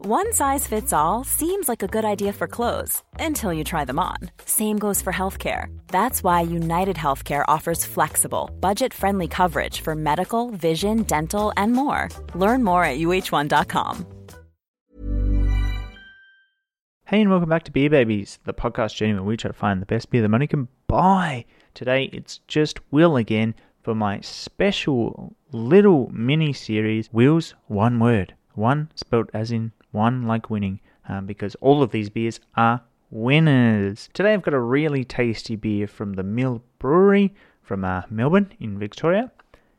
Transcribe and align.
One 0.00 0.32
size 0.32 0.64
fits 0.64 0.92
all 0.92 1.24
seems 1.24 1.68
like 1.68 1.82
a 1.82 1.88
good 1.88 2.04
idea 2.04 2.32
for 2.32 2.46
clothes 2.46 3.02
until 3.18 3.52
you 3.52 3.64
try 3.64 3.84
them 3.84 3.98
on. 3.98 4.16
Same 4.44 4.78
goes 4.78 5.02
for 5.02 5.12
healthcare. 5.12 5.76
That's 5.88 6.22
why 6.22 6.42
United 6.42 6.94
Healthcare 6.94 7.44
offers 7.48 7.84
flexible, 7.84 8.48
budget-friendly 8.60 9.26
coverage 9.26 9.80
for 9.80 9.96
medical, 9.96 10.50
vision, 10.50 11.02
dental, 11.02 11.52
and 11.56 11.72
more. 11.72 12.10
Learn 12.36 12.62
more 12.62 12.84
at 12.84 12.98
uhone.com. 12.98 14.06
Hey, 17.06 17.20
and 17.20 17.28
welcome 17.28 17.48
back 17.48 17.64
to 17.64 17.72
Beer 17.72 17.90
Babies, 17.90 18.38
the 18.44 18.54
podcast 18.54 18.94
journey 18.94 19.14
where 19.14 19.24
we 19.24 19.36
try 19.36 19.48
to 19.48 19.52
find 19.52 19.82
the 19.82 19.86
best 19.86 20.10
beer 20.10 20.22
that 20.22 20.28
money 20.28 20.46
can 20.46 20.68
buy. 20.86 21.44
Today, 21.74 22.04
it's 22.12 22.38
just 22.46 22.78
Will 22.92 23.16
again 23.16 23.52
for 23.82 23.96
my 23.96 24.20
special 24.20 25.34
little 25.50 26.08
mini 26.12 26.52
series, 26.52 27.12
Will's 27.12 27.56
One 27.66 27.98
Word. 27.98 28.34
One 28.54 28.92
spelled 28.94 29.30
as 29.34 29.50
in 29.50 29.72
one 29.98 30.26
like 30.26 30.48
winning, 30.48 30.80
um, 31.08 31.26
because 31.26 31.54
all 31.56 31.82
of 31.82 31.90
these 31.90 32.08
beers 32.08 32.40
are 32.56 32.80
winners. 33.10 34.08
Today, 34.14 34.32
I've 34.32 34.42
got 34.42 34.54
a 34.54 34.60
really 34.60 35.04
tasty 35.04 35.56
beer 35.56 35.86
from 35.86 36.14
the 36.14 36.22
Mill 36.22 36.62
Brewery 36.78 37.34
from 37.62 37.84
uh, 37.84 38.02
Melbourne 38.08 38.52
in 38.60 38.78
Victoria, 38.78 39.30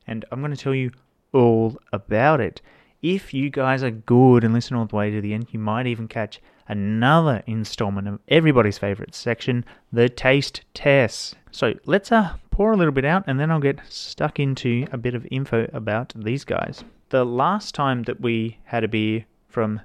and 0.06 0.26
I'm 0.32 0.42
going 0.42 0.54
to 0.54 0.62
tell 0.62 0.76
you 0.76 0.92
all 1.34 1.78
about 1.94 2.42
it. 2.42 2.62
If 3.02 3.34
you 3.34 3.50
guys 3.50 3.82
are 3.82 3.92
good 3.92 4.44
and 4.44 4.54
listen 4.54 4.76
all 4.76 4.86
the 4.86 4.96
way 4.96 5.10
to 5.10 5.22
the 5.22 5.34
end, 5.34 5.48
you 5.52 5.60
might 5.60 5.88
even 5.88 6.08
catch 6.08 6.42
another 6.68 7.42
installment 7.48 8.08
of 8.08 8.20
everybody's 8.28 8.78
favorite 8.78 9.16
section, 9.16 9.64
the 9.92 10.10
taste 10.10 10.62
test. 10.74 11.36
So 11.52 11.74
let's 11.86 12.12
uh, 12.12 12.36
pour 12.52 12.74
a 12.74 12.78
little 12.78 12.94
bit 12.94 13.06
out 13.06 13.24
and 13.26 13.40
then 13.40 13.52
I'll 13.52 13.60
get 13.60 13.80
stuck 13.88 14.40
into 14.40 14.86
a 14.92 14.98
bit 14.98 15.16
of 15.16 15.26
info 15.32 15.70
about 15.72 16.14
these 16.16 16.44
guys. 16.44 16.84
The 17.10 17.26
last 17.26 17.74
time 17.74 18.04
that 18.04 18.20
we 18.22 18.60
had 18.66 18.84
a 18.84 18.90
beer 18.90 19.26
from 19.48 19.82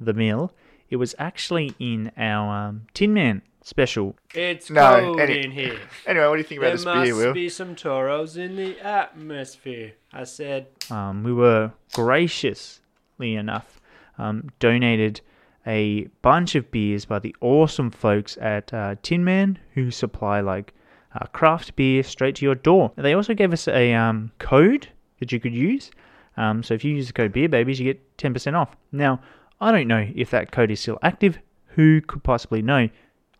the 0.00 0.14
mill, 0.14 0.52
it 0.88 0.96
was 0.96 1.14
actually 1.18 1.74
in 1.78 2.10
our 2.16 2.68
um, 2.68 2.86
Tin 2.94 3.12
Man 3.14 3.42
special. 3.62 4.16
It's 4.34 4.70
No, 4.70 4.98
cold 5.00 5.20
any- 5.20 5.44
in 5.44 5.50
here. 5.52 5.78
Anyway, 6.06 6.26
what 6.26 6.32
do 6.36 6.38
you 6.38 6.44
think 6.44 6.60
There 6.60 6.70
about 6.70 6.76
this 6.78 6.84
must 6.84 7.04
beer, 7.04 7.14
Will? 7.14 7.34
be 7.34 7.48
some 7.48 7.74
toros 7.76 8.36
in 8.36 8.56
the 8.56 8.80
atmosphere. 8.80 9.92
I 10.12 10.24
said, 10.24 10.66
Um, 10.90 11.22
we 11.22 11.32
were 11.32 11.72
graciously 11.92 13.34
enough 13.36 13.80
um, 14.18 14.50
donated 14.58 15.20
a 15.66 16.04
bunch 16.22 16.54
of 16.54 16.70
beers 16.70 17.04
by 17.04 17.18
the 17.18 17.34
awesome 17.40 17.90
folks 17.90 18.38
at 18.40 18.72
uh, 18.72 18.94
Tin 19.02 19.24
Man 19.24 19.58
who 19.74 19.90
supply 19.90 20.40
like 20.40 20.72
uh, 21.14 21.26
craft 21.26 21.76
beer 21.76 22.02
straight 22.02 22.36
to 22.36 22.44
your 22.44 22.54
door. 22.54 22.92
They 22.96 23.14
also 23.14 23.34
gave 23.34 23.52
us 23.52 23.68
a 23.68 23.92
um, 23.94 24.32
code 24.38 24.88
that 25.18 25.32
you 25.32 25.40
could 25.40 25.54
use. 25.54 25.90
Um, 26.36 26.62
so 26.62 26.72
if 26.74 26.84
you 26.84 26.94
use 26.94 27.08
the 27.08 27.12
code 27.12 27.32
Beer 27.32 27.48
Babies, 27.48 27.78
you 27.78 27.84
get 27.92 28.16
10% 28.16 28.54
off. 28.54 28.74
Now, 28.92 29.20
I 29.60 29.72
don't 29.72 29.88
know 29.88 30.08
if 30.14 30.30
that 30.30 30.52
code 30.52 30.70
is 30.70 30.80
still 30.80 30.98
active. 31.02 31.38
Who 31.74 32.00
could 32.00 32.22
possibly 32.22 32.62
know? 32.62 32.88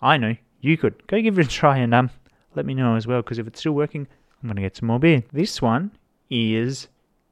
I 0.02 0.16
know. 0.16 0.36
You 0.60 0.77
could. 0.77 1.06
Go 1.06 1.20
give 1.20 1.38
it 1.38 1.46
a 1.46 1.48
try 1.48 1.78
and 1.78 1.94
um, 1.94 2.10
let 2.54 2.66
me 2.66 2.74
know 2.74 2.96
as 2.96 3.06
well, 3.06 3.22
because 3.22 3.38
if 3.38 3.46
it's 3.46 3.60
still 3.60 3.72
working, 3.72 4.06
I'm 4.42 4.48
going 4.48 4.56
to 4.56 4.62
get 4.62 4.77
some 4.77 4.89
more 4.89 4.98
beer. 4.98 5.22
This 5.33 5.62
one 5.62 5.90
is 6.28 6.89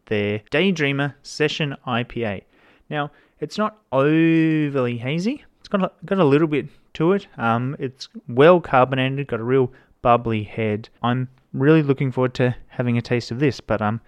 their 0.07 0.41
Daydreamer 0.51 1.15
Session 1.23 1.77
IPA. 1.87 2.43
Now, 2.89 3.11
it's 3.41 3.59
not 3.59 3.79
overly 3.93 4.97
hazy. 4.97 5.45
It's 5.61 5.69
got 5.69 5.83
a, 5.83 5.93
got 6.05 6.19
a 6.19 6.25
little 6.25 6.49
bit 6.49 6.69
to 6.95 7.13
it. 7.13 7.27
Um, 7.37 7.77
it's 7.79 8.09
well 8.27 8.61
carbonated, 8.61 9.27
got 9.27 9.41
a 9.41 9.45
real 9.45 9.71
bubbly 10.03 10.45
head. 10.45 10.89
I'm 11.03 11.29
really 11.53 11.83
looking 11.83 12.11
forward 12.11 12.35
to 12.35 12.57
having 12.69 12.97
a 12.97 13.03
taste 13.03 13.31
of 13.31 13.39
this, 13.39 13.61
but 13.61 13.83
um, 13.83 14.01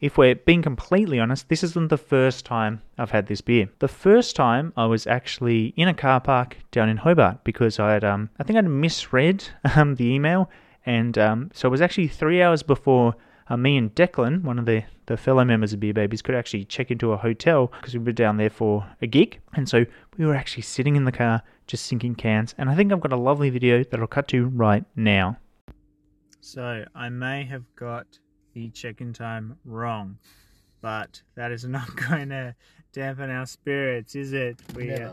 if 0.00 0.16
we're 0.16 0.36
being 0.36 0.62
completely 0.62 1.18
honest, 1.18 1.48
this 1.48 1.64
isn't 1.64 1.88
the 1.88 1.98
first 1.98 2.44
time 2.44 2.82
I've 2.96 3.10
had 3.10 3.26
this 3.26 3.40
beer. 3.40 3.68
The 3.80 3.88
first 3.88 4.36
time 4.36 4.72
I 4.76 4.86
was 4.86 5.06
actually 5.06 5.74
in 5.76 5.88
a 5.88 5.94
car 5.94 6.20
park 6.20 6.56
down 6.70 6.88
in 6.88 6.98
Hobart 6.98 7.42
because 7.44 7.78
I 7.80 7.92
had, 7.92 8.04
um, 8.04 8.30
I 8.38 8.44
think 8.44 8.58
I'd 8.58 8.66
misread 8.66 9.44
um, 9.76 9.96
the 9.96 10.06
email, 10.06 10.50
and 10.86 11.18
um, 11.18 11.50
so 11.52 11.68
it 11.68 11.70
was 11.70 11.80
actually 11.80 12.08
three 12.08 12.40
hours 12.40 12.62
before 12.62 13.14
uh, 13.48 13.56
me 13.56 13.76
and 13.76 13.94
Declan, 13.94 14.42
one 14.42 14.58
of 14.58 14.66
the, 14.66 14.84
the 15.06 15.16
fellow 15.16 15.44
members 15.44 15.72
of 15.72 15.80
Beer 15.80 15.94
Babies, 15.94 16.22
could 16.22 16.34
actually 16.34 16.64
check 16.64 16.90
into 16.90 17.12
a 17.12 17.16
hotel 17.16 17.72
because 17.80 17.94
we 17.94 18.00
were 18.00 18.12
down 18.12 18.36
there 18.36 18.50
for 18.50 18.86
a 19.02 19.06
gig, 19.06 19.40
and 19.54 19.68
so 19.68 19.84
we 20.16 20.26
were 20.26 20.34
actually 20.34 20.62
sitting 20.62 20.96
in 20.96 21.04
the 21.04 21.12
car 21.12 21.42
just 21.66 21.86
sinking 21.86 22.14
cans. 22.14 22.54
And 22.58 22.70
I 22.70 22.74
think 22.74 22.92
I've 22.92 23.00
got 23.00 23.12
a 23.12 23.16
lovely 23.16 23.50
video 23.50 23.82
that 23.82 24.00
I'll 24.00 24.06
cut 24.06 24.28
to 24.28 24.46
right 24.46 24.84
now. 24.94 25.38
So 26.40 26.84
I 26.94 27.08
may 27.08 27.44
have 27.44 27.64
got 27.74 28.06
the 28.58 28.70
check-in 28.70 29.12
time 29.12 29.56
wrong, 29.64 30.18
but 30.80 31.22
that 31.36 31.52
is 31.52 31.64
not 31.64 31.94
going 32.08 32.30
to 32.30 32.54
dampen 32.92 33.30
our 33.30 33.46
spirits, 33.46 34.16
is 34.16 34.32
it? 34.32 34.58
We 34.74 34.90
are, 34.90 35.12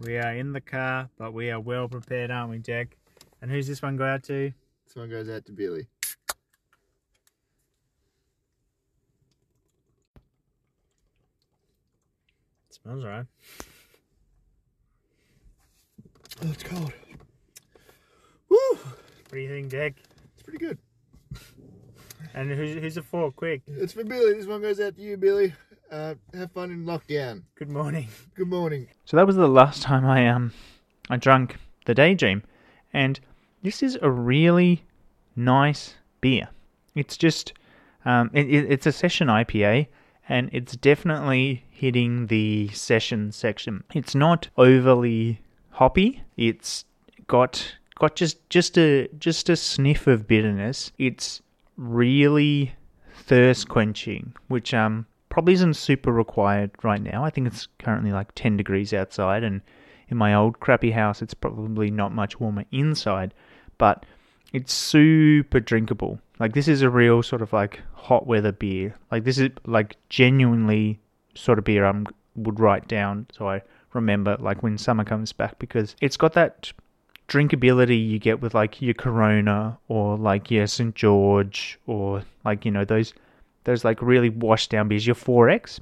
we 0.00 0.16
are 0.16 0.34
in 0.34 0.52
the 0.52 0.62
car, 0.62 1.10
but 1.18 1.34
we 1.34 1.50
are 1.50 1.60
well 1.60 1.88
prepared, 1.88 2.30
aren't 2.30 2.50
we, 2.50 2.58
Jack? 2.58 2.96
And 3.42 3.50
who's 3.50 3.66
this 3.66 3.82
one 3.82 3.96
go 3.96 4.04
out 4.04 4.22
to? 4.24 4.52
This 4.86 4.96
one 4.96 5.10
goes 5.10 5.28
out 5.28 5.44
to 5.46 5.52
Billy. 5.52 5.86
smells 12.70 13.04
right. 13.04 13.26
Oh, 16.42 16.50
it's 16.50 16.62
cold. 16.62 16.92
Woo! 18.48 18.58
What 18.58 19.32
do 19.32 19.38
you 19.38 19.48
think, 19.48 19.70
Jack? 19.70 19.94
It's 20.34 20.42
pretty 20.42 20.58
good. 20.58 20.78
And 22.36 22.50
who's 22.52 22.74
who's 22.74 22.96
it 22.98 23.04
for? 23.06 23.32
Quick. 23.32 23.62
It's 23.66 23.94
for 23.94 24.04
Billy. 24.04 24.34
This 24.34 24.44
one 24.46 24.60
goes 24.60 24.78
out 24.78 24.94
to 24.96 25.02
you, 25.02 25.16
Billy. 25.16 25.54
Uh, 25.90 26.14
have 26.34 26.52
fun 26.52 26.70
in 26.70 26.84
lockdown. 26.84 27.42
Good 27.54 27.70
morning. 27.70 28.08
Good 28.34 28.48
morning. 28.48 28.88
So 29.06 29.16
that 29.16 29.26
was 29.26 29.36
the 29.36 29.48
last 29.48 29.82
time 29.82 30.04
I 30.04 30.28
um 30.28 30.52
I 31.08 31.16
drank 31.16 31.56
the 31.86 31.94
Daydream, 31.94 32.42
and 32.92 33.18
this 33.62 33.82
is 33.82 33.98
a 34.02 34.10
really 34.10 34.84
nice 35.34 35.94
beer. 36.20 36.48
It's 36.94 37.16
just 37.16 37.54
um 38.04 38.30
it, 38.34 38.50
it, 38.50 38.70
it's 38.70 38.86
a 38.86 38.92
session 38.92 39.28
IPA, 39.28 39.86
and 40.28 40.50
it's 40.52 40.76
definitely 40.76 41.64
hitting 41.70 42.26
the 42.26 42.68
session 42.68 43.32
section. 43.32 43.82
It's 43.94 44.14
not 44.14 44.48
overly 44.58 45.40
hoppy. 45.70 46.22
It's 46.36 46.84
got 47.28 47.76
got 47.94 48.14
just 48.14 48.50
just 48.50 48.76
a 48.76 49.08
just 49.18 49.48
a 49.48 49.56
sniff 49.56 50.06
of 50.06 50.26
bitterness. 50.26 50.92
It's 50.98 51.40
really 51.76 52.74
thirst 53.14 53.68
quenching, 53.68 54.34
which 54.48 54.74
um 54.74 55.06
probably 55.28 55.54
isn't 55.54 55.74
super 55.74 56.12
required 56.12 56.70
right 56.82 57.02
now. 57.02 57.24
I 57.24 57.30
think 57.30 57.46
it's 57.46 57.68
currently 57.78 58.12
like 58.12 58.34
10 58.34 58.56
degrees 58.56 58.94
outside, 58.94 59.42
and 59.42 59.60
in 60.08 60.16
my 60.16 60.34
old 60.34 60.60
crappy 60.60 60.92
house, 60.92 61.20
it's 61.20 61.34
probably 61.34 61.90
not 61.90 62.12
much 62.12 62.40
warmer 62.40 62.64
inside, 62.72 63.34
but 63.76 64.06
it's 64.52 64.72
super 64.72 65.60
drinkable. 65.60 66.20
Like, 66.38 66.54
this 66.54 66.68
is 66.68 66.82
a 66.82 66.90
real 66.90 67.22
sort 67.22 67.42
of 67.42 67.52
like 67.52 67.80
hot 67.92 68.26
weather 68.26 68.52
beer. 68.52 68.94
Like, 69.10 69.24
this 69.24 69.38
is 69.38 69.50
like 69.66 69.96
genuinely 70.08 71.00
sort 71.34 71.58
of 71.58 71.64
beer 71.64 71.84
I 71.84 72.04
would 72.36 72.60
write 72.60 72.88
down 72.88 73.26
so 73.32 73.48
I 73.48 73.62
remember 73.92 74.36
like 74.38 74.62
when 74.62 74.78
summer 74.78 75.04
comes 75.04 75.32
back 75.32 75.58
because 75.58 75.96
it's 76.00 76.16
got 76.16 76.34
that 76.34 76.72
drinkability 77.28 78.08
you 78.08 78.18
get 78.18 78.40
with 78.40 78.54
like 78.54 78.80
your 78.80 78.94
Corona 78.94 79.78
or 79.88 80.16
like 80.16 80.50
your 80.50 80.66
St 80.66 80.94
George 80.94 81.78
or 81.86 82.22
like 82.44 82.64
you 82.64 82.70
know 82.70 82.84
those 82.84 83.12
those 83.64 83.84
like 83.84 84.00
really 84.00 84.30
washed 84.30 84.70
down 84.70 84.88
beers, 84.88 85.06
your 85.06 85.16
4X. 85.16 85.80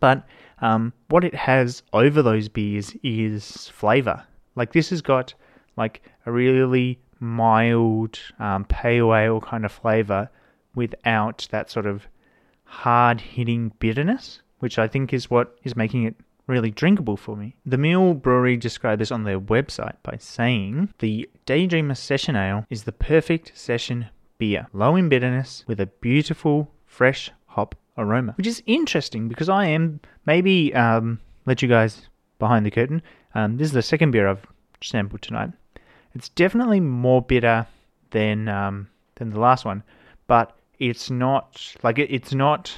But 0.00 0.24
um, 0.60 0.92
what 1.08 1.24
it 1.24 1.34
has 1.34 1.82
over 1.92 2.22
those 2.22 2.48
beers 2.48 2.94
is 3.02 3.68
flavor. 3.68 4.24
Like 4.54 4.72
this 4.72 4.90
has 4.90 5.02
got 5.02 5.34
like 5.76 6.02
a 6.26 6.32
really 6.32 7.00
mild 7.18 8.18
um, 8.38 8.64
pale 8.64 9.14
ale 9.14 9.40
kind 9.40 9.64
of 9.64 9.72
flavor 9.72 10.30
without 10.74 11.46
that 11.50 11.70
sort 11.70 11.86
of 11.86 12.06
hard 12.64 13.20
hitting 13.20 13.72
bitterness, 13.80 14.40
which 14.60 14.78
I 14.78 14.88
think 14.88 15.12
is 15.12 15.28
what 15.28 15.56
is 15.64 15.76
making 15.76 16.04
it 16.04 16.14
really 16.46 16.70
drinkable 16.70 17.16
for 17.16 17.36
me. 17.36 17.56
The 17.64 17.78
Mill 17.78 18.14
Brewery 18.14 18.56
described 18.56 19.00
this 19.00 19.12
on 19.12 19.24
their 19.24 19.40
website 19.40 19.96
by 20.02 20.16
saying 20.18 20.92
the 20.98 21.28
Daydreamer 21.46 21.96
Session 21.96 22.36
Ale 22.36 22.66
is 22.70 22.84
the 22.84 22.92
perfect 22.92 23.52
session 23.54 24.06
beer, 24.38 24.66
low 24.72 24.96
in 24.96 25.08
bitterness 25.08 25.64
with 25.66 25.80
a 25.80 25.86
beautiful 25.86 26.70
fresh 26.84 27.30
hop 27.46 27.74
aroma, 27.96 28.32
which 28.36 28.46
is 28.46 28.62
interesting 28.66 29.28
because 29.28 29.48
I 29.48 29.66
am 29.66 30.00
maybe 30.26 30.74
um, 30.74 31.20
let 31.46 31.62
you 31.62 31.68
guys 31.68 32.08
behind 32.38 32.66
the 32.66 32.70
curtain. 32.70 33.02
Um, 33.34 33.56
this 33.56 33.66
is 33.66 33.72
the 33.72 33.82
second 33.82 34.10
beer 34.10 34.28
I've 34.28 34.46
sampled 34.82 35.22
tonight. 35.22 35.50
It's 36.14 36.28
definitely 36.28 36.80
more 36.80 37.22
bitter 37.22 37.66
than 38.10 38.48
um, 38.48 38.88
than 39.16 39.30
the 39.30 39.40
last 39.40 39.64
one, 39.64 39.82
but 40.26 40.56
it's 40.78 41.10
not 41.10 41.74
like 41.82 41.98
it, 41.98 42.10
it's 42.10 42.34
not 42.34 42.76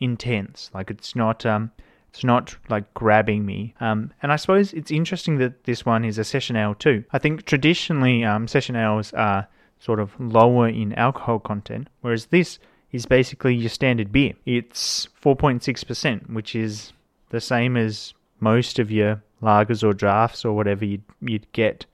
intense. 0.00 0.70
Like 0.72 0.90
it's 0.90 1.14
not 1.16 1.44
um, 1.44 1.70
it's 2.12 2.24
not 2.24 2.56
like 2.68 2.92
grabbing 2.92 3.46
me. 3.46 3.74
Um, 3.80 4.12
and 4.22 4.30
I 4.30 4.36
suppose 4.36 4.74
it's 4.74 4.90
interesting 4.90 5.38
that 5.38 5.64
this 5.64 5.86
one 5.86 6.04
is 6.04 6.18
a 6.18 6.24
session 6.24 6.56
ale 6.56 6.74
too. 6.74 7.04
I 7.12 7.18
think 7.18 7.46
traditionally 7.46 8.22
um, 8.22 8.46
session 8.46 8.76
ales 8.76 9.14
are 9.14 9.48
sort 9.78 9.98
of 9.98 10.12
lower 10.20 10.68
in 10.68 10.92
alcohol 10.92 11.38
content, 11.38 11.88
whereas 12.02 12.26
this 12.26 12.58
is 12.92 13.06
basically 13.06 13.54
your 13.54 13.70
standard 13.70 14.12
beer. 14.12 14.34
It's 14.44 15.08
4.6%, 15.22 16.30
which 16.30 16.54
is 16.54 16.92
the 17.30 17.40
same 17.40 17.78
as 17.78 18.12
most 18.40 18.78
of 18.78 18.90
your 18.90 19.22
lagers 19.42 19.82
or 19.82 19.94
drafts 19.94 20.44
or 20.44 20.52
whatever 20.52 20.84
you'd, 20.84 21.04
you'd 21.22 21.50
get 21.52 21.86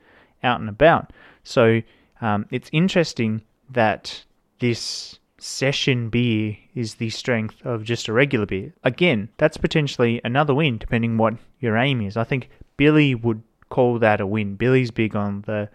out 0.43 0.59
and 0.59 0.69
about. 0.69 1.13
So 1.45 1.81
um, 2.21 2.47
it's 2.51 2.69
interesting 2.73 3.43
that 3.71 4.25
this 4.59 5.18
session 5.39 6.11
beer 6.11 6.57
is 6.75 6.97
the 6.97 7.11
strength 7.11 7.65
of 7.65 7.85
just 7.85 8.09
a 8.09 8.13
regular 8.13 8.47
beer. 8.47 8.73
Again, 8.85 9.29
that's 9.37 9.57
potentially 9.57 10.21
another 10.25 10.55
win 10.55 10.79
depending 10.79 11.17
what 11.17 11.35
your 11.61 11.77
aim 11.77 12.01
is. 12.01 12.17
I 12.17 12.25
think 12.25 12.51
Billy 12.77 13.15
would 13.15 13.43
call 13.71 13.99
that 13.99 14.21
a 14.21 14.27
win. 14.27 14.57
Billy's 14.57 14.91
big 14.91 15.15
on 15.15 15.43
the 15.47 15.69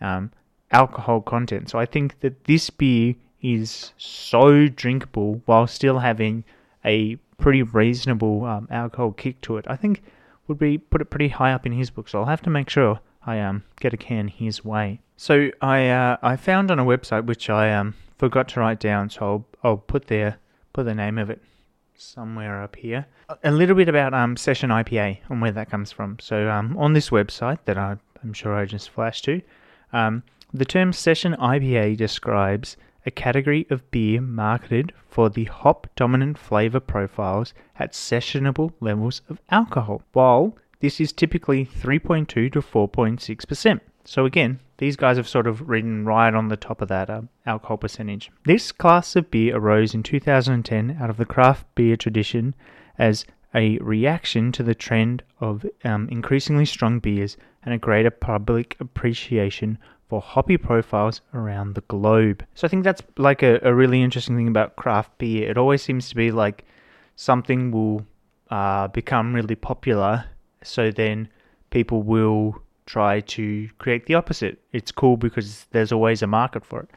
um, 0.00 0.32
alcohol 0.70 1.20
content. 1.20 1.70
So 1.70 1.78
I 1.78 1.86
think 1.86 2.20
that 2.20 2.44
this 2.44 2.70
beer 2.70 3.14
is 3.40 3.92
so 3.98 4.68
drinkable 4.68 5.42
while 5.44 5.66
still 5.66 5.98
having 5.98 6.44
a 6.84 7.16
pretty 7.38 7.62
reasonable 7.62 8.44
um, 8.44 8.68
alcohol 8.70 9.12
kick 9.12 9.40
to 9.42 9.56
it. 9.56 9.64
I 9.68 9.76
think 9.76 10.02
would 10.46 10.58
be 10.58 10.78
put 10.78 11.00
it 11.00 11.06
pretty 11.06 11.28
high 11.28 11.52
up 11.52 11.66
in 11.66 11.72
his 11.72 11.90
book. 11.90 12.08
So 12.08 12.20
I'll 12.20 12.26
have 12.26 12.42
to 12.42 12.50
make 12.50 12.68
sure 12.68 13.00
I 13.26 13.40
um 13.40 13.64
get 13.80 13.94
a 13.94 13.96
can 13.96 14.28
his 14.28 14.64
way. 14.64 15.00
So 15.16 15.50
I 15.60 15.88
uh, 15.88 16.16
I 16.22 16.36
found 16.36 16.70
on 16.70 16.78
a 16.78 16.84
website 16.84 17.24
which 17.24 17.48
I 17.48 17.72
um 17.72 17.94
forgot 18.18 18.48
to 18.48 18.60
write 18.60 18.80
down, 18.80 19.10
so 19.10 19.20
I'll, 19.22 19.46
I'll 19.62 19.76
put 19.76 20.06
their 20.06 20.38
put 20.72 20.84
the 20.84 20.94
name 20.94 21.18
of 21.18 21.30
it 21.30 21.40
somewhere 21.96 22.62
up 22.62 22.76
here. 22.76 23.06
A 23.42 23.50
little 23.50 23.76
bit 23.76 23.88
about 23.88 24.14
um 24.14 24.36
session 24.36 24.70
IPA 24.70 25.18
and 25.28 25.40
where 25.40 25.52
that 25.52 25.70
comes 25.70 25.92
from. 25.92 26.18
So 26.20 26.50
um 26.50 26.76
on 26.76 26.92
this 26.92 27.10
website 27.10 27.58
that 27.64 27.78
I, 27.78 27.96
I'm 28.22 28.32
sure 28.32 28.54
I 28.54 28.64
just 28.64 28.90
flashed 28.90 29.24
to, 29.26 29.40
um 29.92 30.22
the 30.52 30.64
term 30.64 30.92
session 30.92 31.34
IPA 31.34 31.96
describes 31.96 32.76
a 33.06 33.10
category 33.10 33.66
of 33.70 33.90
beer 33.90 34.20
marketed 34.20 34.92
for 35.08 35.28
the 35.28 35.44
hop 35.44 35.88
dominant 35.94 36.38
flavor 36.38 36.80
profiles 36.80 37.52
at 37.78 37.92
sessionable 37.92 38.72
levels 38.80 39.20
of 39.28 39.40
alcohol, 39.50 40.02
while 40.12 40.56
this 40.80 41.00
is 41.00 41.12
typically 41.12 41.66
3.2 41.66 42.28
to 42.28 42.50
4.6%. 42.50 43.80
So 44.04 44.26
again, 44.26 44.60
these 44.78 44.96
guys 44.96 45.16
have 45.16 45.28
sort 45.28 45.46
of 45.46 45.68
ridden 45.68 46.04
right 46.04 46.34
on 46.34 46.48
the 46.48 46.56
top 46.56 46.82
of 46.82 46.88
that 46.88 47.08
uh, 47.08 47.22
alcohol 47.46 47.78
percentage. 47.78 48.30
This 48.44 48.70
class 48.72 49.16
of 49.16 49.30
beer 49.30 49.56
arose 49.56 49.94
in 49.94 50.02
2010 50.02 50.98
out 51.00 51.10
of 51.10 51.16
the 51.16 51.24
craft 51.24 51.66
beer 51.74 51.96
tradition 51.96 52.54
as 52.98 53.24
a 53.54 53.78
reaction 53.78 54.52
to 54.52 54.62
the 54.62 54.74
trend 54.74 55.22
of 55.40 55.64
um, 55.84 56.08
increasingly 56.10 56.64
strong 56.64 56.98
beers 56.98 57.36
and 57.64 57.72
a 57.72 57.78
greater 57.78 58.10
public 58.10 58.76
appreciation 58.80 59.78
for 60.08 60.20
hoppy 60.20 60.56
profiles 60.56 61.20
around 61.32 61.74
the 61.74 61.80
globe. 61.82 62.44
So 62.54 62.66
I 62.66 62.68
think 62.68 62.84
that's 62.84 63.02
like 63.16 63.42
a, 63.42 63.58
a 63.62 63.74
really 63.74 64.02
interesting 64.02 64.36
thing 64.36 64.48
about 64.48 64.76
craft 64.76 65.16
beer. 65.18 65.48
It 65.48 65.56
always 65.56 65.82
seems 65.82 66.08
to 66.10 66.14
be 66.14 66.30
like 66.30 66.64
something 67.16 67.70
will 67.70 68.04
uh, 68.50 68.88
become 68.88 69.32
really 69.32 69.54
popular, 69.54 70.24
so 70.62 70.90
then 70.90 71.28
people 71.70 72.02
will 72.02 72.60
try 72.86 73.20
to 73.20 73.68
create 73.78 74.06
the 74.06 74.14
opposite. 74.14 74.58
It's 74.72 74.92
cool 74.92 75.16
because 75.16 75.66
there's 75.70 75.92
always 75.92 76.22
a 76.22 76.26
market 76.26 76.64
for 76.64 76.80
it, 76.80 76.90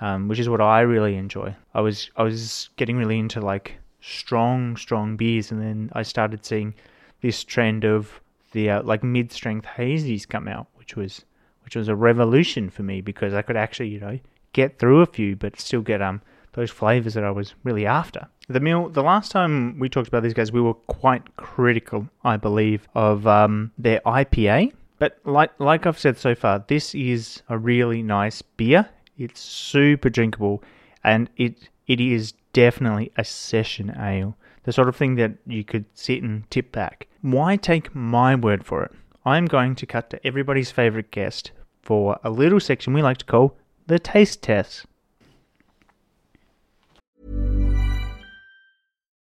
um, 0.00 0.28
which 0.28 0.38
is 0.38 0.48
what 0.48 0.60
I 0.60 0.80
really 0.80 1.16
enjoy. 1.16 1.54
I 1.74 1.80
was 1.80 2.10
I 2.16 2.22
was 2.22 2.70
getting 2.76 2.96
really 2.96 3.18
into 3.18 3.40
like 3.40 3.74
strong 4.00 4.76
strong 4.76 5.16
beers, 5.16 5.50
and 5.50 5.60
then 5.60 5.90
I 5.92 6.02
started 6.02 6.44
seeing 6.44 6.74
this 7.20 7.44
trend 7.44 7.84
of 7.84 8.20
the 8.52 8.70
uh, 8.70 8.82
like 8.82 9.02
mid 9.02 9.32
strength 9.32 9.66
hazies 9.66 10.28
come 10.28 10.48
out, 10.48 10.66
which 10.74 10.96
was 10.96 11.24
which 11.64 11.76
was 11.76 11.88
a 11.88 11.96
revolution 11.96 12.70
for 12.70 12.82
me 12.82 13.00
because 13.00 13.34
I 13.34 13.42
could 13.42 13.56
actually 13.56 13.88
you 13.88 14.00
know 14.00 14.18
get 14.52 14.78
through 14.78 15.00
a 15.00 15.06
few, 15.06 15.36
but 15.36 15.60
still 15.60 15.82
get 15.82 16.00
um 16.00 16.22
those 16.54 16.70
flavors 16.70 17.14
that 17.14 17.24
I 17.24 17.30
was 17.30 17.54
really 17.64 17.84
after. 17.84 18.28
The 18.48 18.60
mill. 18.60 18.88
The 18.88 19.02
last 19.02 19.32
time 19.32 19.78
we 19.78 19.88
talked 19.88 20.08
about 20.08 20.22
these 20.22 20.34
guys, 20.34 20.52
we 20.52 20.60
were 20.60 20.74
quite 20.74 21.36
critical, 21.36 22.08
I 22.22 22.36
believe, 22.36 22.86
of 22.94 23.26
um, 23.26 23.72
their 23.78 24.00
IPA 24.06 24.72
but 25.04 25.18
like 25.26 25.50
like 25.58 25.84
I've 25.84 25.98
said 25.98 26.16
so 26.16 26.34
far, 26.34 26.64
this 26.66 26.94
is 26.94 27.42
a 27.50 27.58
really 27.58 28.02
nice 28.02 28.40
beer. 28.40 28.88
It's 29.18 29.38
super 29.38 30.08
drinkable, 30.08 30.62
and 31.02 31.28
it 31.36 31.68
it 31.86 32.00
is 32.00 32.32
definitely 32.54 33.12
a 33.18 33.22
session 33.22 33.94
ale. 34.00 34.34
The 34.62 34.72
sort 34.72 34.88
of 34.88 34.96
thing 34.96 35.16
that 35.16 35.32
you 35.46 35.62
could 35.62 35.84
sit 35.92 36.22
and 36.22 36.50
tip 36.50 36.72
back. 36.72 37.06
Why 37.20 37.56
take 37.56 37.94
my 37.94 38.34
word 38.34 38.64
for 38.64 38.82
it? 38.82 38.92
I'm 39.26 39.44
going 39.44 39.74
to 39.74 39.84
cut 39.84 40.08
to 40.08 40.26
everybody's 40.26 40.70
favorite 40.70 41.10
guest 41.10 41.52
for 41.82 42.18
a 42.24 42.30
little 42.30 42.58
section 42.58 42.94
we 42.94 43.02
like 43.02 43.18
to 43.18 43.26
call 43.26 43.58
the 43.86 43.98
taste 43.98 44.40
test. 44.40 44.86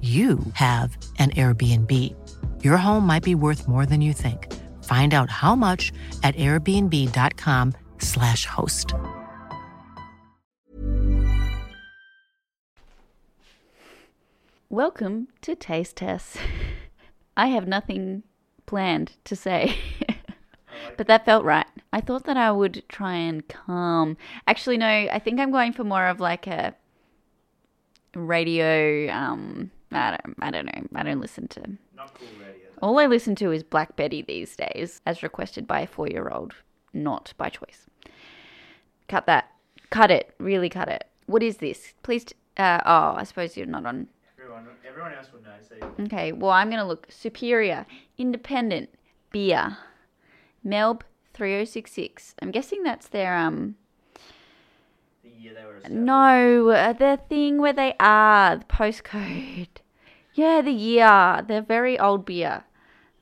you 0.00 0.38
have 0.54 0.96
an 1.18 1.30
Airbnb. 1.30 2.14
Your 2.62 2.76
home 2.76 3.04
might 3.04 3.24
be 3.24 3.34
worth 3.34 3.66
more 3.66 3.84
than 3.84 4.00
you 4.00 4.12
think. 4.12 4.54
Find 4.84 5.12
out 5.12 5.28
how 5.28 5.56
much 5.56 5.92
at 6.22 6.36
airbnb.com/slash 6.36 8.46
host. 8.46 8.94
Welcome 14.70 15.28
to 15.42 15.56
Taste 15.56 15.96
Test. 15.96 16.36
I 17.36 17.48
have 17.48 17.66
nothing 17.66 18.22
planned 18.66 19.14
to 19.24 19.34
say, 19.34 19.76
but 20.96 21.08
that 21.08 21.24
felt 21.24 21.44
right. 21.44 21.66
I 21.92 22.00
thought 22.00 22.24
that 22.24 22.36
I 22.36 22.52
would 22.52 22.84
try 22.88 23.14
and 23.14 23.46
calm. 23.48 24.16
Actually, 24.46 24.76
no, 24.76 24.86
I 24.86 25.18
think 25.18 25.40
I'm 25.40 25.50
going 25.50 25.72
for 25.72 25.84
more 25.84 26.06
of 26.06 26.20
like 26.20 26.46
a 26.46 26.74
radio. 28.14 29.10
Um, 29.10 29.70
I 29.92 30.10
don't, 30.10 30.36
I 30.40 30.50
don't 30.50 30.66
know. 30.66 30.82
I 30.94 31.02
don't 31.02 31.20
listen 31.20 31.48
to. 31.48 31.60
Not 31.96 32.14
cool 32.14 32.28
radio. 32.40 32.68
All 32.82 32.98
I 32.98 33.06
listen 33.06 33.34
to 33.36 33.52
is 33.52 33.62
Black 33.62 33.96
Betty 33.96 34.22
these 34.22 34.54
days, 34.54 35.00
as 35.06 35.22
requested 35.22 35.66
by 35.66 35.80
a 35.80 35.86
four-year-old, 35.86 36.54
not 36.92 37.32
by 37.36 37.48
choice. 37.48 37.86
Cut 39.08 39.26
that. 39.26 39.50
Cut 39.90 40.10
it. 40.10 40.34
Really 40.38 40.68
cut 40.68 40.88
it. 40.88 41.04
What 41.26 41.42
is 41.42 41.58
this? 41.58 41.94
Please. 42.02 42.24
T- 42.24 42.34
uh, 42.56 42.80
oh, 42.84 43.14
I 43.16 43.24
suppose 43.24 43.56
you're 43.56 43.66
not 43.66 43.86
on 43.86 44.08
Everyone, 44.38 44.66
everyone 44.88 45.12
else 45.12 45.28
would 45.32 45.42
know. 45.44 45.50
So 45.68 46.04
Okay, 46.04 46.32
well, 46.32 46.50
I'm 46.50 46.68
going 46.70 46.80
to 46.80 46.86
look 46.86 47.06
Superior, 47.10 47.86
Independent, 48.16 48.88
Beer, 49.30 49.76
Melb 50.66 51.02
3066. 51.34 52.34
I'm 52.40 52.50
guessing 52.50 52.82
that's 52.82 53.08
their, 53.08 53.36
um, 53.36 53.76
year 55.38 55.54
they 55.54 55.64
were. 55.64 55.76
established. 55.76 56.00
no, 56.04 56.68
uh, 56.70 56.92
the 56.92 57.18
thing 57.28 57.58
where 57.58 57.72
they 57.72 57.94
are, 58.00 58.56
the 58.56 58.64
postcode. 58.64 59.68
Yeah, 60.34 60.60
the 60.62 60.70
year. 60.70 61.44
They're 61.48 61.62
very 61.62 61.98
old 61.98 62.24
beer. 62.24 62.62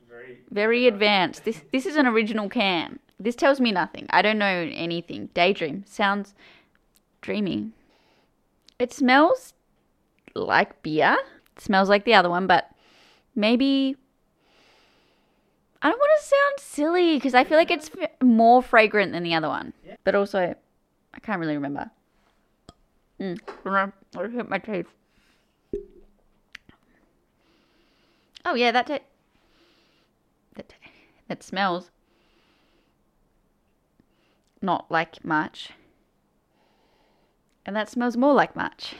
Very. 0.06 0.36
Very 0.50 0.86
advanced. 0.86 1.46
This 1.46 1.62
this 1.72 1.86
is 1.86 1.96
an 1.96 2.06
original 2.06 2.50
can. 2.50 2.98
This 3.18 3.34
tells 3.34 3.58
me 3.58 3.72
nothing. 3.72 4.06
I 4.10 4.20
don't 4.20 4.36
know 4.36 4.70
anything. 4.74 5.30
Daydream 5.32 5.84
sounds 5.86 6.34
dreamy. 7.22 7.70
It 8.78 8.92
smells 8.92 9.54
like 10.34 10.82
beer. 10.82 11.16
It 11.56 11.62
smells 11.62 11.88
like 11.88 12.04
the 12.04 12.12
other 12.12 12.28
one, 12.28 12.46
but 12.46 12.70
maybe 13.34 13.96
I 15.80 15.88
don't 15.88 15.98
want 15.98 16.20
to 16.20 16.26
sound 16.26 16.54
silly 16.60 17.14
because 17.16 17.32
I 17.34 17.44
feel 17.44 17.56
like 17.56 17.70
it's 17.70 17.90
f- 17.98 18.10
more 18.22 18.60
fragrant 18.62 19.12
than 19.12 19.22
the 19.22 19.32
other 19.34 19.48
one. 19.48 19.72
But 20.04 20.14
also, 20.14 20.54
I 21.14 21.18
can't 21.20 21.40
really 21.40 21.54
remember. 21.54 21.90
Mm. 23.20 24.32
Hit 24.32 24.48
my 24.48 24.58
teeth. 24.58 24.86
Oh 28.44 28.54
yeah, 28.54 28.70
that 28.70 28.86
ta- 28.86 28.98
that 30.54 30.72
that 31.28 31.42
smells 31.42 31.90
not 34.62 34.90
like 34.90 35.24
much, 35.24 35.70
and 37.64 37.74
that 37.74 37.88
smells 37.88 38.16
more 38.16 38.34
like 38.34 38.54
much. 38.54 38.94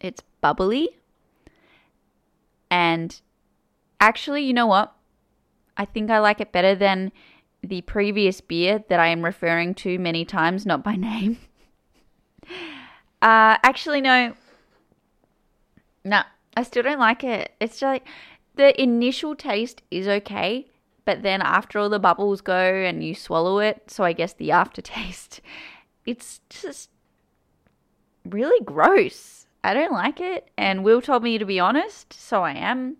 It's 0.00 0.22
bubbly, 0.40 0.88
and 2.70 3.20
actually, 4.00 4.42
you 4.42 4.52
know 4.52 4.66
what? 4.66 4.94
I 5.76 5.84
think 5.84 6.10
I 6.10 6.18
like 6.18 6.40
it 6.40 6.52
better 6.52 6.74
than 6.74 7.12
the 7.62 7.82
previous 7.82 8.40
beer 8.40 8.82
that 8.88 8.98
I 8.98 9.08
am 9.08 9.24
referring 9.24 9.74
to 9.76 9.98
many 9.98 10.24
times, 10.24 10.66
not 10.66 10.82
by 10.82 10.96
name. 10.96 11.38
Uh, 13.22 13.56
actually, 13.62 14.00
no. 14.00 14.34
No, 16.04 16.22
I 16.56 16.64
still 16.64 16.82
don't 16.82 16.98
like 16.98 17.22
it. 17.22 17.52
It's 17.60 17.74
just 17.74 17.82
like 17.82 18.04
the 18.56 18.80
initial 18.82 19.36
taste 19.36 19.80
is 19.90 20.08
okay, 20.08 20.66
but 21.04 21.22
then 21.22 21.40
after 21.40 21.78
all 21.78 21.88
the 21.88 22.00
bubbles 22.00 22.40
go 22.40 22.58
and 22.58 23.04
you 23.04 23.14
swallow 23.14 23.60
it, 23.60 23.84
so 23.90 24.02
I 24.02 24.12
guess 24.12 24.32
the 24.32 24.50
aftertaste, 24.62 25.40
it's 26.04 26.40
just 26.50 26.90
really 28.24 28.62
gross. 28.64 29.46
I 29.64 29.74
don't 29.74 29.92
like 29.92 30.20
it, 30.20 30.50
and 30.58 30.82
Will 30.82 31.00
told 31.00 31.22
me 31.22 31.38
to 31.38 31.44
be 31.44 31.60
honest, 31.60 32.12
so 32.12 32.42
I 32.42 32.52
am. 32.54 32.96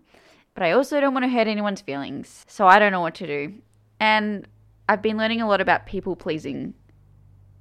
But 0.53 0.63
I 0.63 0.71
also 0.71 1.01
don't 1.01 1.13
want 1.13 1.25
to 1.25 1.29
hurt 1.29 1.47
anyone's 1.47 1.81
feelings, 1.81 2.45
so 2.47 2.67
I 2.67 2.79
don't 2.79 2.91
know 2.91 3.01
what 3.01 3.15
to 3.15 3.27
do. 3.27 3.55
And 3.99 4.47
I've 4.87 5.01
been 5.01 5.17
learning 5.17 5.41
a 5.41 5.47
lot 5.47 5.59
about 5.59 5.85
people 5.85 6.15
pleasing, 6.15 6.75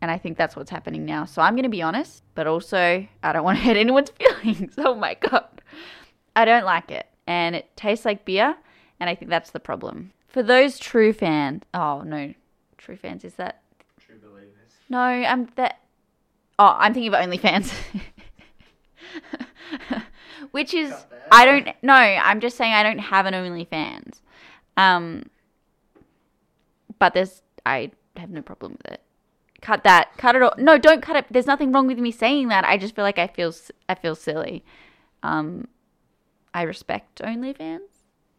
and 0.02 0.10
I 0.10 0.18
think 0.18 0.36
that's 0.36 0.56
what's 0.56 0.70
happening 0.70 1.04
now. 1.06 1.24
So 1.24 1.40
I'm 1.40 1.54
going 1.54 1.62
to 1.62 1.70
be 1.70 1.80
honest, 1.80 2.24
but 2.34 2.48
also 2.48 3.06
I 3.22 3.32
don't 3.32 3.44
want 3.44 3.58
to 3.58 3.64
hurt 3.66 3.76
anyone's 3.78 4.10
feelings. 4.10 4.74
Oh 4.78 4.94
my 4.94 5.14
god. 5.14 5.46
I 6.34 6.44
don't 6.44 6.64
like 6.64 6.90
it, 6.90 7.06
and 7.26 7.54
it 7.54 7.74
tastes 7.76 8.04
like 8.04 8.24
beer, 8.24 8.56
and 8.98 9.08
I 9.08 9.14
think 9.14 9.30
that's 9.30 9.50
the 9.50 9.60
problem. 9.60 10.12
For 10.28 10.42
those 10.42 10.78
true 10.78 11.12
fans, 11.12 11.62
oh 11.72 12.02
no, 12.02 12.34
true 12.78 12.96
fans 12.96 13.24
is 13.24 13.34
that? 13.34 13.62
True 14.00 14.16
believers. 14.20 14.72
No, 14.88 14.98
I'm 14.98 15.48
that. 15.56 15.78
Oh, 16.58 16.74
I'm 16.78 16.94
thinking 16.94 17.14
of 17.14 17.20
OnlyFans. 17.20 17.72
Which 20.50 20.74
is, 20.74 20.92
I 21.30 21.44
don't. 21.44 21.68
No, 21.82 21.94
I'm 21.94 22.40
just 22.40 22.56
saying 22.56 22.72
I 22.72 22.82
don't 22.82 22.98
have 22.98 23.26
an 23.26 23.34
OnlyFans. 23.34 24.20
Um, 24.76 25.24
but 26.98 27.14
there's, 27.14 27.42
I 27.66 27.92
have 28.16 28.30
no 28.30 28.42
problem 28.42 28.72
with 28.72 28.92
it. 28.92 29.02
Cut 29.62 29.84
that. 29.84 30.16
Cut 30.18 30.34
it 30.34 30.42
all. 30.42 30.52
No, 30.58 30.76
don't 30.76 31.00
cut 31.00 31.16
it. 31.16 31.26
There's 31.30 31.46
nothing 31.46 31.72
wrong 31.72 31.86
with 31.86 31.98
me 31.98 32.10
saying 32.10 32.48
that. 32.48 32.64
I 32.64 32.76
just 32.76 32.94
feel 32.94 33.04
like 33.04 33.18
I 33.18 33.28
feel, 33.28 33.54
I 33.88 33.94
feel 33.94 34.16
silly. 34.16 34.64
Um, 35.22 35.68
I 36.52 36.62
respect 36.62 37.20
fans. 37.20 37.80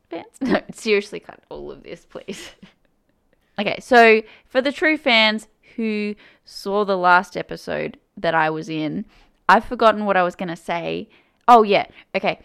Fans? 0.09 0.25
No, 0.41 0.61
seriously, 0.71 1.19
cut 1.19 1.39
all 1.49 1.71
of 1.71 1.81
this, 1.83 2.05
please. 2.05 2.51
okay, 3.59 3.79
so 3.79 4.21
for 4.45 4.61
the 4.61 4.71
true 4.71 4.97
fans 4.97 5.47
who 5.75 6.13
saw 6.45 6.83
the 6.85 6.97
last 6.97 7.35
episode 7.35 7.97
that 8.17 8.35
I 8.35 8.49
was 8.49 8.69
in, 8.69 9.05
I've 9.47 9.65
forgotten 9.65 10.05
what 10.05 10.17
I 10.17 10.23
was 10.23 10.35
going 10.35 10.49
to 10.49 10.55
say. 10.57 11.09
Oh, 11.47 11.63
yeah. 11.63 11.87
Okay. 12.13 12.39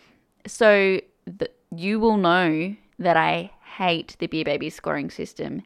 So 0.47 1.00
the, 1.26 1.50
you 1.75 1.99
will 2.00 2.16
know 2.16 2.76
that 2.99 3.16
I 3.16 3.50
hate 3.76 4.16
the 4.18 4.28
Beer 4.28 4.44
Baby 4.44 4.70
scoring 4.70 5.11
system 5.11 5.62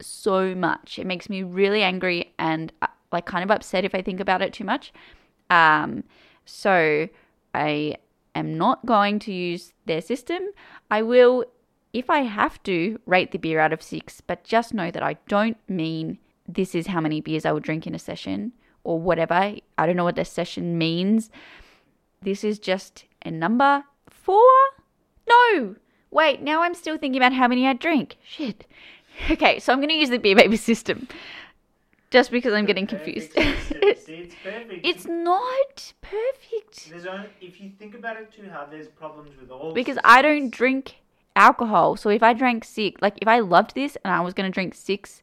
so 0.00 0.54
much. 0.54 0.98
It 0.98 1.06
makes 1.06 1.28
me 1.28 1.42
really 1.42 1.82
angry 1.82 2.32
and 2.38 2.72
uh, 2.82 2.86
like 3.12 3.26
kind 3.26 3.44
of 3.44 3.50
upset 3.50 3.84
if 3.84 3.94
I 3.94 4.02
think 4.02 4.20
about 4.20 4.42
it 4.42 4.52
too 4.52 4.64
much. 4.64 4.92
Um, 5.50 6.04
so 6.44 7.08
I 7.54 7.96
am 8.34 8.56
not 8.56 8.84
going 8.86 9.18
to 9.20 9.32
use 9.32 9.72
their 9.86 10.00
system. 10.00 10.42
I 10.90 11.02
will, 11.02 11.44
if 11.92 12.10
I 12.10 12.20
have 12.20 12.62
to, 12.64 13.00
rate 13.06 13.32
the 13.32 13.38
beer 13.38 13.60
out 13.60 13.72
of 13.72 13.82
six, 13.82 14.20
but 14.20 14.44
just 14.44 14.74
know 14.74 14.90
that 14.90 15.02
I 15.02 15.16
don't 15.28 15.58
mean 15.68 16.18
this 16.46 16.74
is 16.74 16.86
how 16.86 17.00
many 17.00 17.20
beers 17.20 17.44
I 17.44 17.52
will 17.52 17.60
drink 17.60 17.86
in 17.86 17.94
a 17.94 17.98
session 17.98 18.52
or 18.84 18.98
whatever. 18.98 19.34
I 19.34 19.86
don't 19.86 19.96
know 19.96 20.04
what 20.04 20.16
this 20.16 20.30
session 20.30 20.78
means. 20.78 21.30
This 22.22 22.42
is 22.42 22.58
just 22.58 23.04
a 23.24 23.30
number 23.30 23.84
four? 24.08 24.42
No! 25.28 25.76
Wait, 26.10 26.40
now 26.40 26.62
I'm 26.62 26.74
still 26.74 26.96
thinking 26.96 27.20
about 27.20 27.34
how 27.34 27.48
many 27.48 27.66
I 27.66 27.74
drink. 27.74 28.16
Shit. 28.22 28.66
Okay, 29.30 29.58
so 29.58 29.72
I'm 29.72 29.78
going 29.80 29.88
to 29.90 29.94
use 29.94 30.10
the 30.10 30.18
beer 30.18 30.36
baby 30.36 30.56
system 30.70 31.08
just 32.10 32.30
because 32.30 32.54
I'm 32.54 32.66
getting 32.66 32.86
confused. 32.86 33.32
See, 33.32 33.38
it's 33.70 34.34
perfect. 34.42 34.86
it's 34.86 35.06
not 35.06 35.92
perfect 36.00 36.90
There's 36.90 37.06
only, 37.06 37.28
if 37.40 37.60
you 37.60 37.70
think 37.78 37.94
about 37.94 38.16
it 38.16 38.32
too 38.32 38.48
hard, 38.50 38.70
there's 38.70 38.88
problems 38.88 39.30
with 39.38 39.50
all. 39.50 39.72
because 39.72 39.98
I 40.04 40.22
don't 40.22 40.50
drink 40.50 40.96
alcohol. 41.36 41.96
So 41.96 42.10
if 42.10 42.22
I 42.22 42.32
drank 42.32 42.64
six, 42.64 43.00
like 43.02 43.18
if 43.20 43.28
I 43.28 43.40
loved 43.40 43.74
this 43.74 43.96
and 44.04 44.12
I 44.12 44.20
was 44.20 44.34
going 44.34 44.50
to 44.50 44.54
drink 44.54 44.74
six, 44.74 45.22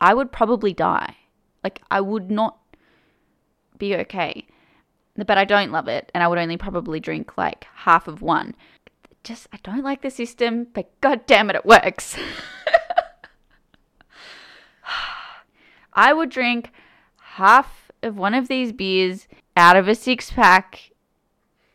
I 0.00 0.14
would 0.14 0.32
probably 0.32 0.72
die. 0.72 1.16
Like 1.64 1.82
I 1.90 2.00
would 2.00 2.30
not 2.30 2.58
be 3.78 3.94
okay. 3.96 4.46
But 5.16 5.36
I 5.36 5.44
don't 5.44 5.72
love 5.72 5.88
it 5.88 6.10
and 6.14 6.22
I 6.22 6.28
would 6.28 6.38
only 6.38 6.56
probably 6.56 7.00
drink 7.00 7.36
like 7.36 7.66
half 7.74 8.08
of 8.08 8.22
one. 8.22 8.54
Just 9.22 9.48
I 9.52 9.58
don't 9.62 9.84
like 9.84 10.00
the 10.00 10.10
system, 10.10 10.68
but 10.72 10.90
god 11.02 11.26
damn 11.26 11.50
it 11.50 11.56
it 11.56 11.66
works. 11.66 12.16
I 15.92 16.12
would 16.12 16.30
drink 16.30 16.70
half 17.16 17.90
of 18.02 18.16
one 18.16 18.34
of 18.34 18.48
these 18.48 18.72
beers 18.72 19.26
out 19.56 19.76
of 19.76 19.88
a 19.88 19.94
six 19.94 20.30
pack 20.30 20.90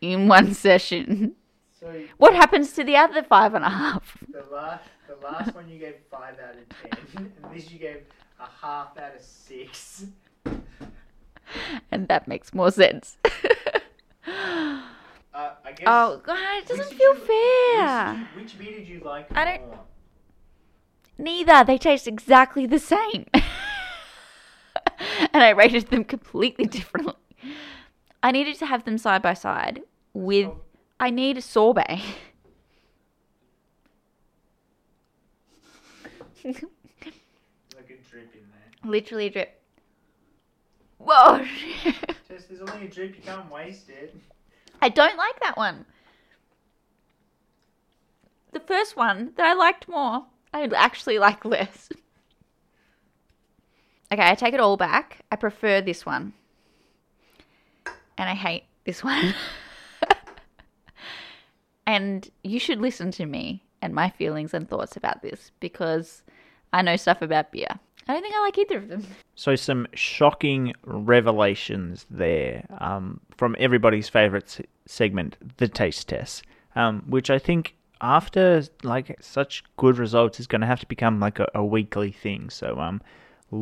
in 0.01 0.27
one 0.27 0.53
session. 0.53 1.36
So 1.79 2.01
What 2.17 2.34
happens 2.34 2.74
to 2.74 2.84
the 2.84 2.95
other 2.98 3.22
five 3.24 3.53
and 3.53 3.63
a 3.65 3.69
half? 3.69 4.17
the 4.31 4.43
last, 4.51 4.84
the 5.07 5.15
last 5.25 5.53
one 5.53 5.69
you 5.69 5.77
gave 5.79 5.95
five 6.10 6.36
out 6.39 6.55
of 6.55 6.69
ten, 7.15 7.31
and 7.43 7.55
this 7.55 7.72
you 7.72 7.77
gave 7.79 8.01
a 8.39 8.48
half 8.62 8.98
out 8.98 9.15
of 9.15 9.22
six. 9.22 10.05
And 11.91 12.07
that 12.07 12.27
makes 12.27 12.53
more 12.53 12.72
sense. 12.72 13.17
Uh, 14.27 15.51
I 15.65 15.72
guess. 15.74 15.84
oh 15.86 16.22
god, 16.24 16.38
it 16.63 16.65
doesn't 16.65 16.93
feel 16.98 17.13
you- 17.13 17.19
fair. 17.19 18.27
Which, 18.38 18.43
which 18.53 18.57
beer 18.60 18.79
did 18.79 18.88
you 18.88 19.01
like 19.03 19.27
I 19.38 19.43
don't- 19.43 19.67
more? 19.67 19.79
Neither. 21.17 21.63
They 21.65 21.77
taste 21.77 22.07
exactly 22.07 22.65
the 22.65 22.79
same. 22.79 23.25
and 25.35 25.43
I 25.43 25.49
rated 25.49 25.87
them 25.87 26.05
completely 26.05 26.65
differently. 26.65 27.13
I 28.23 28.31
needed 28.31 28.57
to 28.59 28.65
have 28.65 28.85
them 28.85 28.97
side 28.97 29.21
by 29.21 29.33
side 29.33 29.81
with. 30.13 30.49
I 30.97 31.09
need 31.09 31.37
a 31.37 31.41
sorbet. 31.41 32.01
like 36.45 36.55
a 36.55 37.97
drip 38.09 38.33
in 38.33 38.45
there. 38.49 38.89
Literally 38.89 39.25
a 39.25 39.29
drip. 39.29 39.61
Whoa! 40.99 41.45
Just 42.29 42.47
there's 42.47 42.61
only 42.61 42.85
a 42.85 42.89
drip, 42.89 43.17
you 43.17 43.21
can't 43.21 43.51
waste 43.51 43.89
it. 43.89 44.15
I 44.81 44.87
don't 44.87 45.17
like 45.17 45.37
that 45.41 45.57
one. 45.57 45.85
The 48.53 48.61
first 48.61 48.95
one 48.95 49.33
that 49.35 49.45
I 49.45 49.53
liked 49.53 49.89
more, 49.89 50.27
I 50.53 50.63
actually 50.73 51.19
like 51.19 51.43
less. 51.43 51.89
Okay, 54.15 54.29
I 54.29 54.36
take 54.36 54.53
it 54.53 54.62
all 54.62 54.77
back. 54.77 55.25
I 55.29 55.36
prefer 55.36 55.81
this 55.81 56.05
one. 56.05 56.31
And 58.17 58.29
I 58.29 58.34
hate 58.34 58.63
this 58.86 59.03
one. 59.03 59.36
and 61.86 62.29
you 62.41 62.57
should 62.57 62.79
listen 62.79 63.12
to 63.12 63.25
me 63.25 63.65
and 63.81 63.93
my 63.93 64.10
feelings 64.10 64.53
and 64.53 64.69
thoughts 64.69 64.95
about 64.95 65.22
this 65.22 65.51
because 65.60 66.24
I 66.72 66.81
know 66.81 66.95
stuff 66.95 67.22
about 67.22 67.51
beer. 67.51 67.67
I 68.07 68.13
don't 68.13 68.22
think 68.22 68.34
I 68.34 68.39
like 68.39 68.57
either 68.57 68.77
of 68.77 68.88
them. 68.88 69.05
So 69.36 69.57
some 69.57 69.86
shocking 69.93 70.74
revelations 70.86 72.05
there 72.10 72.65
um, 72.79 73.19
from 73.36 73.53
everybody's 73.60 74.07
favorite 74.07 74.50
se- 74.50 74.65
segment, 74.86 75.36
the 75.57 75.67
taste 75.67 76.07
test, 76.07 76.43
um, 76.77 77.03
which 77.10 77.29
I 77.29 77.38
think 77.38 77.75
after 78.00 78.63
like 78.81 79.17
such 79.19 79.65
good 79.75 79.98
results 79.98 80.39
is 80.39 80.48
going 80.48 80.62
to 80.62 80.67
have 80.67 80.79
to 80.79 80.88
become 80.88 81.19
like 81.19 81.39
a, 81.39 81.50
a 81.53 81.65
weekly 81.65 82.13
thing. 82.13 82.50
So 82.50 82.79
um, 82.79 83.01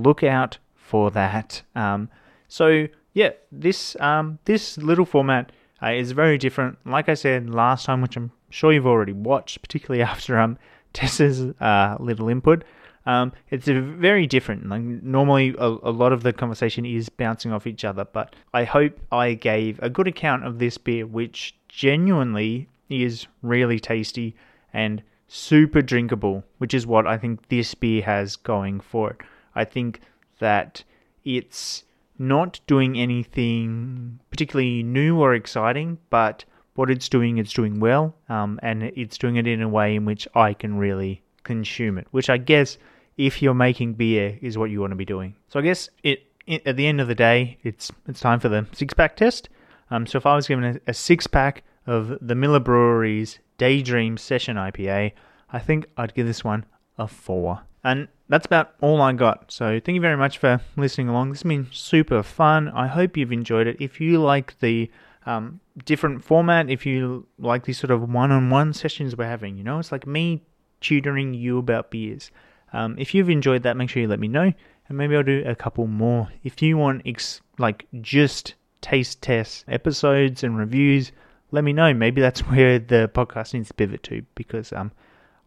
look 0.01 0.23
out 0.23 0.57
for 0.75 1.11
that. 1.11 1.61
Um, 1.75 2.09
so 2.47 2.87
yeah, 3.13 3.31
this 3.51 3.95
um, 3.99 4.39
this 4.45 4.77
little 4.77 5.05
format 5.05 5.51
uh, 5.81 5.91
is 5.91 6.11
very 6.11 6.37
different. 6.37 6.77
Like 6.85 7.09
I 7.09 7.13
said 7.13 7.49
last 7.49 7.85
time, 7.85 8.01
which 8.01 8.17
I'm 8.17 8.31
sure 8.49 8.71
you've 8.71 8.87
already 8.87 9.13
watched, 9.13 9.61
particularly 9.61 10.03
after 10.13 10.39
um, 10.39 10.57
Tessa's 10.93 11.41
uh, 11.59 11.97
little 11.99 12.29
input. 12.29 12.63
Um, 13.05 13.33
it's 13.49 13.67
very 13.67 14.27
different. 14.27 14.69
Like 14.69 14.81
normally, 14.81 15.55
a, 15.57 15.65
a 15.65 15.91
lot 15.91 16.13
of 16.13 16.23
the 16.23 16.31
conversation 16.31 16.85
is 16.85 17.09
bouncing 17.09 17.51
off 17.51 17.67
each 17.67 17.83
other, 17.83 18.05
but 18.05 18.35
I 18.53 18.63
hope 18.63 18.97
I 19.11 19.33
gave 19.33 19.79
a 19.81 19.89
good 19.89 20.07
account 20.07 20.45
of 20.45 20.59
this 20.59 20.77
beer, 20.77 21.05
which 21.05 21.55
genuinely 21.67 22.69
is 22.89 23.27
really 23.41 23.79
tasty 23.79 24.35
and 24.71 25.03
super 25.27 25.81
drinkable, 25.81 26.43
which 26.59 26.73
is 26.73 26.87
what 26.87 27.07
I 27.07 27.17
think 27.17 27.49
this 27.49 27.73
beer 27.73 28.03
has 28.03 28.35
going 28.35 28.79
for 28.79 29.11
it. 29.11 29.17
I 29.55 29.65
think 29.65 30.01
that 30.39 30.83
it's 31.23 31.83
not 32.17 32.59
doing 32.67 32.97
anything 32.97 34.19
particularly 34.29 34.83
new 34.83 35.19
or 35.19 35.33
exciting, 35.33 35.97
but 36.09 36.45
what 36.75 36.89
it's 36.89 37.09
doing, 37.09 37.37
it's 37.37 37.53
doing 37.53 37.79
well, 37.79 38.15
um, 38.29 38.59
and 38.63 38.83
it's 38.83 39.17
doing 39.17 39.35
it 39.35 39.47
in 39.47 39.61
a 39.61 39.69
way 39.69 39.95
in 39.95 40.05
which 40.05 40.27
I 40.33 40.53
can 40.53 40.77
really 40.77 41.21
consume 41.43 41.97
it, 41.97 42.07
which 42.11 42.29
I 42.29 42.37
guess 42.37 42.77
if 43.17 43.41
you're 43.41 43.53
making 43.53 43.93
beer 43.93 44.37
is 44.41 44.57
what 44.57 44.71
you 44.71 44.81
want 44.81 44.91
to 44.91 44.95
be 44.97 45.05
doing. 45.05 45.35
So 45.49 45.59
I 45.59 45.63
guess 45.63 45.89
it, 46.03 46.23
it 46.47 46.65
at 46.65 46.77
the 46.77 46.87
end 46.87 46.99
of 46.99 47.07
the 47.07 47.15
day, 47.15 47.57
it's 47.63 47.91
it's 48.07 48.19
time 48.19 48.39
for 48.39 48.49
the 48.49 48.67
six 48.73 48.93
pack 48.93 49.15
test. 49.15 49.49
Um, 49.91 50.07
so 50.07 50.17
if 50.17 50.25
I 50.25 50.35
was 50.35 50.47
given 50.47 50.63
a, 50.63 50.79
a 50.87 50.93
six 50.93 51.27
pack 51.27 51.63
of 51.85 52.17
the 52.21 52.35
Miller 52.35 52.59
Brewery's 52.59 53.39
Daydream 53.57 54.17
Session 54.17 54.57
IPA, 54.57 55.11
I 55.51 55.59
think 55.59 55.85
I'd 55.97 56.15
give 56.15 56.25
this 56.25 56.43
one 56.43 56.65
a 56.97 57.07
four. 57.07 57.61
And 57.83 58.07
that's 58.29 58.45
about 58.45 58.73
all 58.81 59.01
I 59.01 59.13
got. 59.13 59.51
So 59.51 59.79
thank 59.79 59.95
you 59.95 60.01
very 60.01 60.17
much 60.17 60.37
for 60.37 60.61
listening 60.77 61.09
along. 61.09 61.29
This 61.29 61.41
has 61.41 61.49
been 61.49 61.67
super 61.71 62.23
fun. 62.23 62.69
I 62.69 62.87
hope 62.87 63.17
you've 63.17 63.31
enjoyed 63.31 63.67
it. 63.67 63.77
If 63.79 63.99
you 63.99 64.21
like 64.21 64.57
the 64.59 64.89
um, 65.25 65.59
different 65.85 66.23
format, 66.23 66.69
if 66.69 66.85
you 66.85 67.27
like 67.37 67.65
these 67.65 67.77
sort 67.77 67.91
of 67.91 68.09
one-on-one 68.09 68.73
sessions 68.73 69.17
we're 69.17 69.25
having, 69.25 69.57
you 69.57 69.63
know, 69.63 69.79
it's 69.79 69.91
like 69.91 70.07
me 70.07 70.43
tutoring 70.81 71.33
you 71.33 71.57
about 71.57 71.91
beers. 71.91 72.31
Um, 72.71 72.95
if 72.97 73.13
you've 73.13 73.29
enjoyed 73.29 73.63
that, 73.63 73.77
make 73.77 73.89
sure 73.89 74.01
you 74.01 74.07
let 74.07 74.19
me 74.19 74.27
know, 74.27 74.51
and 74.87 74.97
maybe 74.97 75.15
I'll 75.15 75.23
do 75.23 75.43
a 75.45 75.55
couple 75.55 75.87
more. 75.87 76.29
If 76.43 76.61
you 76.61 76.77
want 76.77 77.03
ex- 77.05 77.41
like 77.59 77.85
just 78.01 78.55
taste 78.81 79.21
test 79.21 79.65
episodes 79.67 80.43
and 80.43 80.57
reviews, 80.57 81.11
let 81.51 81.63
me 81.63 81.71
know. 81.71 81.93
Maybe 81.93 82.19
that's 82.19 82.39
where 82.49 82.79
the 82.79 83.09
podcast 83.13 83.53
needs 83.53 83.67
to 83.67 83.73
pivot 83.73 84.03
to 84.03 84.23
because 84.35 84.73
um, 84.73 84.91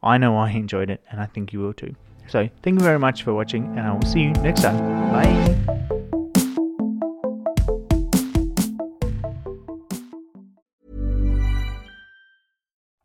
I 0.03 0.19
know 0.19 0.37
I 0.37 0.51
enjoyed 0.51 0.91
it, 0.91 1.03
and 1.11 1.21
I 1.21 1.27
think 1.27 1.53
you 1.53 1.61
will 1.61 1.75
too. 1.75 1.97
So 2.29 2.49
thank 2.63 2.79
you 2.79 2.85
very 2.85 2.99
much 2.99 3.23
for 3.23 3.33
watching, 3.33 3.67
and 3.77 3.87
I 3.87 3.93
will 3.93 4.07
see 4.07 4.21
you 4.21 4.33
next 4.33 4.63
time. 4.63 4.77
Bye. 5.13 5.77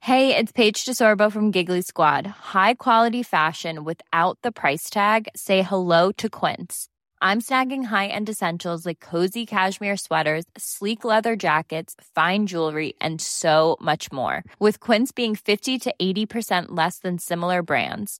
Hey, 0.03 0.35
it's 0.35 0.51
Paige 0.51 0.83
DeSorbo 0.83 1.31
from 1.31 1.51
Giggly 1.51 1.81
Squad. 1.83 2.27
High 2.27 2.73
quality 2.73 3.23
fashion 3.23 3.83
without 3.83 4.37
the 4.41 4.51
price 4.51 4.89
tag. 4.89 5.29
Say 5.35 5.61
hello 5.61 6.11
to 6.13 6.27
Quince. 6.27 6.89
I'm 7.21 7.39
snagging 7.39 7.83
high-end 7.85 8.29
essentials 8.29 8.83
like 8.85 8.99
cozy 8.99 9.45
cashmere 9.45 9.95
sweaters, 9.95 10.45
sleek 10.57 11.05
leather 11.05 11.35
jackets, 11.35 11.95
fine 12.15 12.47
jewelry, 12.47 12.95
and 12.99 13.21
so 13.21 13.77
much 13.79 14.11
more. 14.11 14.43
With 14.59 14.79
Quince 14.79 15.11
being 15.11 15.35
50 15.35 15.77
to 15.79 15.93
80% 16.01 16.65
less 16.69 16.97
than 16.97 17.19
similar 17.19 17.61
brands. 17.61 18.19